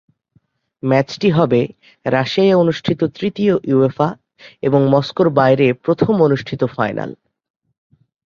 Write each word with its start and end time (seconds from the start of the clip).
ম্যাচটি 0.83 1.29
হবে 1.31 1.61
রাশিয়ায় 2.05 2.55
অনুষ্ঠিত 2.55 2.99
তৃতীয় 3.15 3.53
উয়েফা 3.73 4.09
এবং 4.61 4.81
মস্কোর 4.89 5.27
বাইরে 5.29 5.67
প্রথম 5.73 6.13
অনুষ্ঠিত 6.21 6.61
ফাইনাল। 6.75 7.09